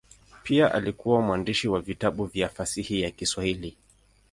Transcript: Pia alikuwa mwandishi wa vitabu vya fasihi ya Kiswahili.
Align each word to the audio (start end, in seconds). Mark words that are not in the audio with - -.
Pia 0.43 0.73
alikuwa 0.73 1.21
mwandishi 1.21 1.67
wa 1.67 1.81
vitabu 1.81 2.25
vya 2.25 2.49
fasihi 2.49 3.01
ya 3.01 3.11
Kiswahili. 3.11 3.77